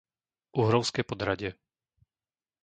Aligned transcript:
Uhrovské 0.61 1.01
Podhradie 1.09 1.51